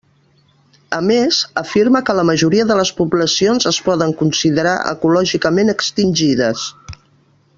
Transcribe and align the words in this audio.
A 0.99 1.01
més, 1.09 1.41
afirma 1.61 2.01
que 2.07 2.15
la 2.19 2.23
majoria 2.29 2.65
de 2.71 2.77
les 2.79 2.93
poblacions 3.03 3.69
es 3.73 3.79
poden 3.89 4.17
considerar 4.23 4.75
ecològicament 4.95 5.73
extingides. 5.77 6.65